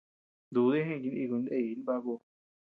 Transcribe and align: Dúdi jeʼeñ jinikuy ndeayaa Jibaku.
Dúdi 0.53 0.77
jeʼeñ 0.87 0.99
jinikuy 1.03 1.41
ndeayaa 1.41 1.75
Jibaku. 1.77 2.13